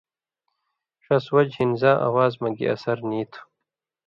[1.03, 3.41] ݜس وجہۡ ہِن زاں اواز مہ گی اثر نی تُھو۔